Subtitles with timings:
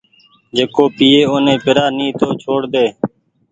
[0.55, 2.85] جيڪو پيئي اوني پيرآ ني تو چهوڙ ۮي